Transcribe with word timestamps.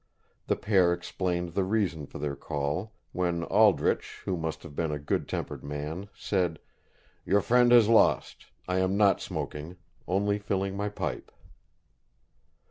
The 0.47 0.55
pair 0.55 0.93
explained 0.93 1.49
the 1.53 1.63
reason 1.63 2.07
for 2.07 2.17
their 2.17 2.35
call, 2.35 2.93
when 3.11 3.43
Aldrich, 3.43 4.23
who 4.25 4.35
must 4.35 4.63
have 4.63 4.75
been 4.75 4.91
a 4.91 4.97
good 4.97 5.27
tempered 5.27 5.63
man, 5.63 6.09
said, 6.15 6.57
"Your 7.23 7.39
friend 7.41 7.71
has 7.71 7.87
lost: 7.87 8.47
I 8.67 8.79
am 8.79 8.97
not 8.97 9.21
smoking, 9.21 9.77
only 10.07 10.39
filling 10.39 10.75
my 10.75 10.89
pipe." 10.89 11.31